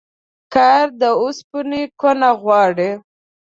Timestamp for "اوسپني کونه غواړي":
1.21-2.91